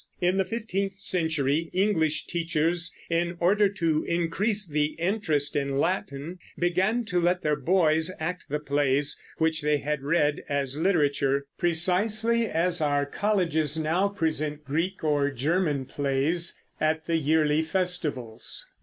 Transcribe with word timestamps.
In 0.19 0.37
the 0.37 0.45
fifteenth 0.45 0.95
century 0.95 1.69
English 1.73 2.25
teachers, 2.25 2.91
in 3.11 3.37
order 3.39 3.69
to 3.69 4.03
increase 4.05 4.65
the 4.65 4.93
interest 4.97 5.55
in 5.55 5.77
Latin, 5.77 6.39
began 6.57 7.05
to 7.05 7.19
let 7.21 7.43
their 7.43 7.55
boys 7.55 8.09
act 8.19 8.45
the 8.49 8.57
plays 8.59 9.21
which 9.37 9.61
they 9.61 9.77
had 9.77 10.01
read 10.01 10.43
as 10.49 10.75
literature, 10.75 11.45
precisely 11.59 12.47
as 12.47 12.81
our 12.81 13.05
colleges 13.05 13.77
now 13.77 14.09
present 14.09 14.63
Greek 14.65 15.03
or 15.03 15.29
German 15.29 15.85
plays 15.85 16.59
at 16.79 17.05
the 17.05 17.17
yearly 17.17 17.61
festivals. 17.61 18.65